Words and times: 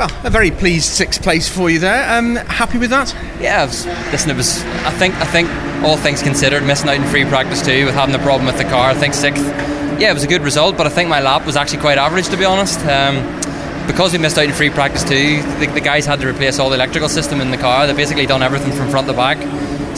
Well, 0.00 0.08
a 0.24 0.30
very 0.30 0.50
pleased 0.50 0.86
sixth 0.86 1.22
place 1.22 1.46
for 1.46 1.68
you 1.68 1.78
there. 1.78 2.16
Um, 2.16 2.36
happy 2.36 2.78
with 2.78 2.88
that? 2.88 3.14
Yeah, 3.38 3.66
was, 3.66 3.84
listen, 3.84 4.30
it 4.30 4.36
was. 4.36 4.62
I 4.86 4.90
think, 4.92 5.14
I 5.16 5.26
think, 5.26 5.50
all 5.84 5.98
things 5.98 6.22
considered, 6.22 6.62
missing 6.62 6.88
out 6.88 6.96
in 6.96 7.04
free 7.04 7.26
practice 7.26 7.60
too, 7.60 7.84
with 7.84 7.92
having 7.92 8.14
the 8.14 8.18
problem 8.20 8.46
with 8.46 8.56
the 8.56 8.64
car. 8.64 8.88
I 8.88 8.94
think 8.94 9.12
sixth. 9.12 9.44
Yeah, 10.00 10.10
it 10.10 10.14
was 10.14 10.24
a 10.24 10.26
good 10.26 10.40
result, 10.40 10.78
but 10.78 10.86
I 10.86 10.88
think 10.88 11.10
my 11.10 11.20
lap 11.20 11.44
was 11.44 11.54
actually 11.54 11.80
quite 11.80 11.98
average, 11.98 12.30
to 12.30 12.38
be 12.38 12.46
honest. 12.46 12.80
Um, 12.86 13.16
because 13.86 14.14
we 14.14 14.18
missed 14.18 14.38
out 14.38 14.46
in 14.46 14.52
free 14.52 14.70
practice 14.70 15.04
too, 15.04 15.42
the, 15.58 15.66
the, 15.66 15.82
guys 15.82 16.06
had 16.06 16.20
to 16.20 16.26
replace 16.26 16.58
all 16.58 16.70
the 16.70 16.76
electrical 16.76 17.10
system 17.10 17.42
in 17.42 17.50
the 17.50 17.58
car. 17.58 17.86
They 17.86 17.92
basically 17.92 18.24
done 18.24 18.42
everything 18.42 18.72
from 18.72 18.88
front 18.88 19.06
to 19.08 19.12
back, 19.12 19.36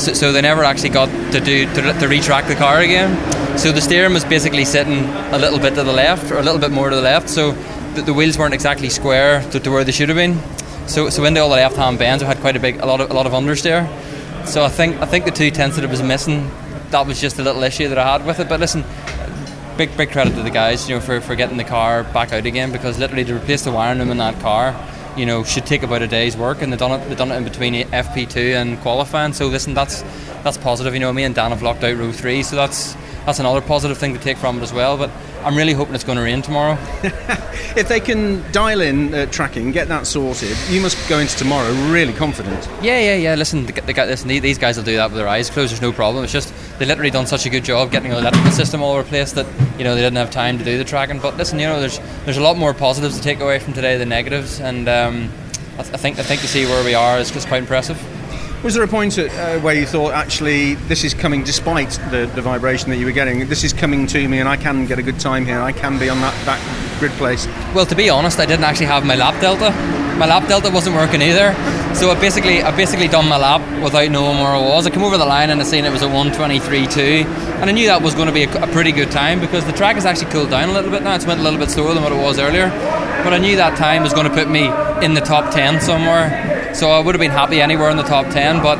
so, 0.00 0.14
so 0.14 0.32
they 0.32 0.42
never 0.42 0.64
actually 0.64 0.90
got 0.90 1.06
to 1.30 1.38
do 1.38 1.66
to, 1.66 1.80
to 1.80 2.08
retrack 2.08 2.48
the 2.48 2.56
car 2.56 2.80
again. 2.80 3.16
So 3.56 3.70
the 3.70 3.80
steering 3.80 4.14
was 4.14 4.24
basically 4.24 4.64
sitting 4.64 5.04
a 5.32 5.38
little 5.38 5.60
bit 5.60 5.76
to 5.76 5.84
the 5.84 5.92
left, 5.92 6.32
or 6.32 6.38
a 6.38 6.42
little 6.42 6.58
bit 6.58 6.72
more 6.72 6.90
to 6.90 6.96
the 6.96 7.02
left. 7.02 7.30
So 7.30 7.54
the, 7.94 8.02
the 8.02 8.14
wheels 8.14 8.38
weren't 8.38 8.54
exactly 8.54 8.88
square 8.88 9.42
to, 9.50 9.60
to, 9.60 9.70
where 9.70 9.84
they 9.84 9.92
should 9.92 10.08
have 10.08 10.16
been. 10.16 10.38
So 10.88 11.10
so 11.10 11.24
into 11.24 11.40
all 11.40 11.50
the 11.50 11.56
left 11.56 11.76
hand 11.76 11.98
bends, 11.98 12.22
we 12.22 12.26
had 12.26 12.38
quite 12.38 12.56
a 12.56 12.60
big 12.60 12.80
a 12.80 12.86
lot 12.86 13.00
of 13.00 13.10
a 13.10 13.14
lot 13.14 13.26
of 13.26 13.32
understeer. 13.32 13.86
So 14.46 14.64
I 14.64 14.68
think 14.68 14.96
I 15.00 15.06
think 15.06 15.24
the 15.24 15.30
two 15.30 15.50
tenths 15.50 15.76
that 15.76 15.84
it 15.84 15.90
was 15.90 16.02
missing, 16.02 16.50
that 16.90 17.06
was 17.06 17.20
just 17.20 17.38
a 17.38 17.42
little 17.42 17.62
issue 17.62 17.88
that 17.88 17.98
I 17.98 18.12
had 18.12 18.26
with 18.26 18.40
it. 18.40 18.48
But 18.48 18.60
listen, 18.60 18.84
big 19.76 19.96
big 19.96 20.10
credit 20.10 20.34
to 20.34 20.42
the 20.42 20.50
guys, 20.50 20.88
you 20.88 20.96
know, 20.96 21.00
for, 21.00 21.20
for 21.20 21.34
getting 21.34 21.56
the 21.56 21.64
car 21.64 22.04
back 22.04 22.32
out 22.32 22.46
again 22.46 22.72
because 22.72 22.98
literally 22.98 23.24
to 23.24 23.36
replace 23.36 23.62
the 23.62 23.72
wiring 23.72 24.00
in 24.00 24.16
that 24.18 24.38
car, 24.40 24.74
you 25.16 25.26
know, 25.26 25.44
should 25.44 25.66
take 25.66 25.82
about 25.82 26.02
a 26.02 26.08
day's 26.08 26.36
work, 26.36 26.62
and 26.62 26.72
they've 26.72 26.80
done 26.80 27.00
it. 27.00 27.08
They've 27.08 27.18
done 27.18 27.30
it 27.30 27.36
in 27.36 27.44
between 27.44 27.74
FP2 27.74 28.54
and 28.54 28.80
qualifying. 28.80 29.32
So 29.32 29.48
listen, 29.48 29.74
that's 29.74 30.02
that's 30.42 30.58
positive. 30.58 30.94
You 30.94 31.00
know, 31.00 31.12
me 31.12 31.24
and 31.24 31.34
Dan 31.34 31.50
have 31.50 31.62
locked 31.62 31.84
out 31.84 31.96
row 31.96 32.12
three, 32.12 32.42
so 32.42 32.56
that's 32.56 32.96
that's 33.26 33.38
another 33.38 33.60
positive 33.60 33.98
thing 33.98 34.14
to 34.14 34.20
take 34.20 34.36
from 34.36 34.58
it 34.58 34.62
as 34.62 34.72
well. 34.72 34.96
But 34.96 35.10
I'm 35.44 35.56
really 35.56 35.72
hoping 35.72 35.94
it's 35.94 36.04
going 36.04 36.18
to 36.18 36.24
rain 36.24 36.42
tomorrow. 36.42 36.78
if 37.76 37.88
they 37.88 38.00
can 38.00 38.42
dial 38.52 38.80
in 38.80 39.14
uh, 39.14 39.26
tracking, 39.26 39.72
get 39.72 39.88
that 39.88 40.06
sorted, 40.06 40.56
you 40.68 40.80
must 40.80 41.08
go 41.08 41.18
into 41.18 41.36
tomorrow 41.36 41.72
really 41.90 42.12
confident. 42.12 42.68
Yeah, 42.82 43.00
yeah, 43.00 43.16
yeah. 43.16 43.34
Listen, 43.34 43.66
the, 43.66 43.72
the, 43.72 43.92
listen, 43.92 44.28
these 44.28 44.58
guys 44.58 44.76
will 44.76 44.84
do 44.84 44.96
that 44.96 45.10
with 45.10 45.16
their 45.16 45.28
eyes 45.28 45.50
closed. 45.50 45.72
There's 45.72 45.82
no 45.82 45.92
problem. 45.92 46.24
It's 46.24 46.32
just 46.32 46.52
they 46.78 46.86
literally 46.86 47.10
done 47.10 47.26
such 47.26 47.46
a 47.46 47.50
good 47.50 47.64
job 47.64 47.90
getting 47.90 48.10
the 48.10 48.18
electrical 48.18 48.52
system 48.52 48.82
all 48.82 48.98
replaced 48.98 49.34
that 49.34 49.46
you 49.78 49.84
know 49.84 49.94
they 49.94 50.00
didn't 50.00 50.16
have 50.16 50.30
time 50.30 50.58
to 50.58 50.64
do 50.64 50.78
the 50.78 50.84
tracking. 50.84 51.18
But 51.18 51.36
listen, 51.36 51.58
you 51.58 51.66
know, 51.66 51.80
there's 51.80 51.98
there's 52.24 52.38
a 52.38 52.42
lot 52.42 52.56
more 52.56 52.74
positives 52.74 53.16
to 53.16 53.22
take 53.22 53.40
away 53.40 53.58
from 53.58 53.72
today 53.72 53.96
than 53.96 54.08
negatives, 54.08 54.60
and 54.60 54.88
um, 54.88 55.30
I, 55.78 55.82
th- 55.82 55.94
I, 55.94 55.96
think 55.96 56.18
I 56.18 56.22
think 56.22 56.40
to 56.42 56.48
see 56.48 56.66
where 56.66 56.84
we 56.84 56.94
are 56.94 57.18
is 57.18 57.30
just 57.30 57.48
quite 57.48 57.62
impressive. 57.62 58.00
Was 58.62 58.74
there 58.74 58.84
a 58.84 58.88
point 58.88 59.18
at, 59.18 59.28
uh, 59.32 59.60
where 59.60 59.74
you 59.74 59.84
thought, 59.84 60.12
actually, 60.12 60.76
this 60.86 61.02
is 61.02 61.14
coming 61.14 61.42
despite 61.42 61.90
the, 62.12 62.30
the 62.32 62.42
vibration 62.42 62.90
that 62.90 62.96
you 62.96 63.06
were 63.06 63.10
getting? 63.10 63.48
This 63.48 63.64
is 63.64 63.72
coming 63.72 64.06
to 64.06 64.28
me, 64.28 64.38
and 64.38 64.48
I 64.48 64.56
can 64.56 64.86
get 64.86 65.00
a 65.00 65.02
good 65.02 65.18
time 65.18 65.44
here. 65.44 65.60
I 65.60 65.72
can 65.72 65.98
be 65.98 66.08
on 66.08 66.20
that, 66.20 66.32
that 66.46 67.00
grid 67.00 67.10
place. 67.12 67.48
Well, 67.74 67.86
to 67.86 67.96
be 67.96 68.08
honest, 68.08 68.38
I 68.38 68.46
didn't 68.46 68.62
actually 68.62 68.86
have 68.86 69.04
my 69.04 69.16
lap 69.16 69.40
delta. 69.40 69.72
My 70.16 70.26
lap 70.26 70.48
delta 70.48 70.70
wasn't 70.70 70.94
working 70.94 71.22
either. 71.22 71.52
So 71.96 72.12
I 72.12 72.20
basically, 72.20 72.62
I 72.62 72.70
basically 72.76 73.08
done 73.08 73.28
my 73.28 73.36
lap 73.36 73.82
without 73.82 74.08
knowing 74.12 74.38
where 74.38 74.52
I 74.52 74.60
was. 74.60 74.86
I 74.86 74.90
come 74.90 75.02
over 75.02 75.18
the 75.18 75.26
line 75.26 75.50
and 75.50 75.60
I 75.60 75.64
seen 75.64 75.84
it 75.84 75.90
was 75.90 76.02
a 76.02 76.06
123.2, 76.06 77.24
and 77.24 77.68
I 77.68 77.72
knew 77.72 77.88
that 77.88 78.00
was 78.00 78.14
going 78.14 78.28
to 78.28 78.32
be 78.32 78.44
a, 78.44 78.62
a 78.62 78.68
pretty 78.68 78.92
good 78.92 79.10
time 79.10 79.40
because 79.40 79.64
the 79.64 79.72
track 79.72 79.96
has 79.96 80.06
actually 80.06 80.30
cooled 80.30 80.50
down 80.50 80.68
a 80.68 80.72
little 80.72 80.92
bit 80.92 81.02
now. 81.02 81.16
It's 81.16 81.26
went 81.26 81.40
a 81.40 81.42
little 81.42 81.58
bit 81.58 81.70
slower 81.70 81.94
than 81.94 82.04
what 82.04 82.12
it 82.12 82.22
was 82.22 82.38
earlier, 82.38 82.68
but 83.24 83.32
I 83.32 83.38
knew 83.38 83.56
that 83.56 83.76
time 83.76 84.04
was 84.04 84.12
going 84.12 84.28
to 84.28 84.32
put 84.32 84.48
me 84.48 84.66
in 85.04 85.14
the 85.14 85.20
top 85.20 85.52
10 85.52 85.80
somewhere 85.80 86.51
so 86.74 86.90
I 86.90 87.00
would 87.00 87.14
have 87.14 87.20
been 87.20 87.30
happy 87.30 87.60
anywhere 87.60 87.90
in 87.90 87.96
the 87.96 88.02
top 88.02 88.26
10, 88.32 88.62
but 88.62 88.78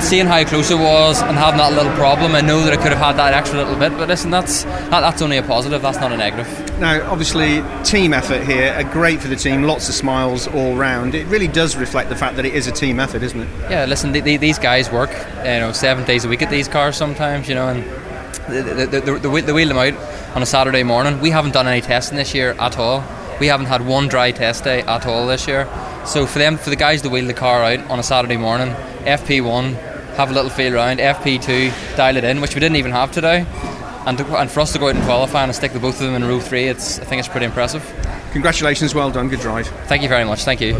seeing 0.00 0.26
how 0.26 0.44
close 0.44 0.70
it 0.70 0.78
was 0.78 1.22
and 1.22 1.36
having 1.36 1.58
that 1.58 1.72
little 1.72 1.92
problem, 1.92 2.34
I 2.34 2.40
know 2.40 2.62
that 2.62 2.72
I 2.72 2.76
could 2.76 2.92
have 2.92 2.98
had 2.98 3.16
that 3.16 3.32
extra 3.34 3.58
little 3.58 3.76
bit. 3.76 3.92
But 3.92 4.08
listen, 4.08 4.30
that's 4.30 4.64
that, 4.64 5.00
that's 5.00 5.22
only 5.22 5.36
a 5.36 5.42
positive. 5.42 5.82
That's 5.82 5.98
not 5.98 6.12
a 6.12 6.16
negative. 6.16 6.78
Now, 6.78 7.10
obviously, 7.10 7.62
team 7.84 8.12
effort 8.12 8.44
here, 8.44 8.72
are 8.72 8.84
great 8.84 9.20
for 9.20 9.28
the 9.28 9.36
team. 9.36 9.62
Lots 9.62 9.88
of 9.88 9.94
smiles 9.94 10.48
all 10.48 10.76
round. 10.76 11.14
It 11.14 11.26
really 11.28 11.48
does 11.48 11.76
reflect 11.76 12.08
the 12.08 12.16
fact 12.16 12.36
that 12.36 12.44
it 12.44 12.54
is 12.54 12.66
a 12.66 12.72
team 12.72 13.00
effort, 13.00 13.22
isn't 13.22 13.40
it? 13.40 13.48
Yeah. 13.70 13.84
Listen, 13.84 14.12
the, 14.12 14.20
the, 14.20 14.36
these 14.36 14.58
guys 14.58 14.90
work, 14.90 15.10
you 15.38 15.60
know, 15.60 15.72
seven 15.72 16.04
days 16.04 16.24
a 16.24 16.28
week 16.28 16.42
at 16.42 16.50
these 16.50 16.68
cars 16.68 16.96
sometimes, 16.96 17.48
you 17.48 17.54
know, 17.54 17.68
and 17.68 17.84
they, 18.48 18.86
they, 18.86 19.00
they, 19.00 19.40
they 19.40 19.52
wheel 19.52 19.68
them 19.68 19.78
out 19.78 19.94
on 20.36 20.42
a 20.42 20.46
Saturday 20.46 20.82
morning. 20.82 21.20
We 21.20 21.30
haven't 21.30 21.52
done 21.52 21.66
any 21.66 21.80
testing 21.80 22.16
this 22.16 22.34
year 22.34 22.54
at 22.58 22.78
all. 22.78 23.04
We 23.40 23.46
haven't 23.46 23.66
had 23.66 23.86
one 23.86 24.08
dry 24.08 24.32
test 24.32 24.64
day 24.64 24.82
at 24.82 25.06
all 25.06 25.26
this 25.26 25.46
year. 25.46 25.68
So 26.08 26.26
for 26.26 26.38
them, 26.38 26.56
for 26.56 26.70
the 26.70 26.76
guys 26.76 27.02
to 27.02 27.10
wheel 27.10 27.26
the 27.26 27.34
car 27.34 27.62
out 27.62 27.80
on 27.90 27.98
a 27.98 28.02
Saturday 28.02 28.38
morning, 28.38 28.68
FP1, 29.04 29.74
have 30.14 30.30
a 30.30 30.32
little 30.32 30.48
feel 30.48 30.74
around, 30.74 31.00
FP2, 31.00 31.96
dial 31.96 32.16
it 32.16 32.24
in, 32.24 32.40
which 32.40 32.54
we 32.54 32.60
didn't 32.60 32.76
even 32.76 32.92
have 32.92 33.12
today, 33.12 33.44
and, 34.06 34.16
to, 34.16 34.38
and 34.38 34.50
for 34.50 34.60
us 34.60 34.72
to 34.72 34.78
go 34.78 34.88
out 34.88 34.96
and 34.96 35.04
qualify 35.04 35.44
and 35.44 35.54
stick 35.54 35.72
the 35.74 35.78
both 35.78 36.00
of 36.00 36.06
them 36.06 36.14
in 36.14 36.26
row 36.26 36.40
three, 36.40 36.64
it's 36.64 36.98
I 36.98 37.04
think 37.04 37.20
it's 37.20 37.28
pretty 37.28 37.44
impressive. 37.44 37.84
Congratulations, 38.32 38.94
well 38.94 39.10
done, 39.10 39.28
good 39.28 39.40
drive. 39.40 39.68
Thank 39.86 40.02
you 40.02 40.08
very 40.08 40.24
much. 40.24 40.44
Thank 40.44 40.62
you. 40.62 40.78